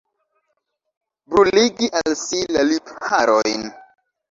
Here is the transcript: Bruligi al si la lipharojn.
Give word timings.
Bruligi 1.33 1.91
al 2.01 2.17
si 2.23 2.41
la 2.57 2.67
lipharojn. 2.73 3.71